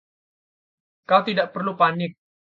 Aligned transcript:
Kau 1.09 1.21
tidak 1.27 1.47
perlu 1.53 1.73
panik. 1.81 2.11